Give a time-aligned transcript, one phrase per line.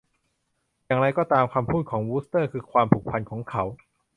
[0.85, 3.63] อย่างไรก็ตาม คำพูดของวูสเตอร์คือความผูกพันของเขา